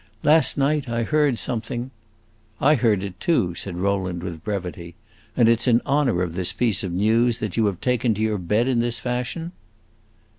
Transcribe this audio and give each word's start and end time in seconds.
Last 0.23 0.57
night 0.57 0.89
I 0.89 1.03
heard 1.03 1.37
something" 1.37 1.91
"I 2.59 2.73
heard 2.73 3.03
it, 3.03 3.19
too," 3.19 3.53
said 3.53 3.77
Rowland 3.77 4.23
with 4.23 4.43
brevity. 4.43 4.95
"And 5.37 5.47
it 5.47 5.61
's 5.61 5.67
in 5.67 5.79
honor 5.85 6.23
of 6.23 6.33
this 6.33 6.53
piece 6.53 6.83
of 6.83 6.91
news 6.91 7.37
that 7.37 7.55
you 7.55 7.67
have 7.67 7.79
taken 7.81 8.15
to 8.15 8.21
your 8.23 8.39
bed 8.39 8.67
in 8.67 8.79
this 8.79 8.99
fashion?" 8.99 9.51